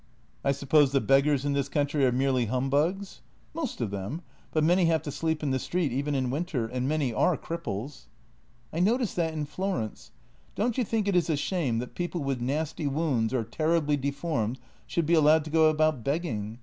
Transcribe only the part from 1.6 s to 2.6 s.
country are merely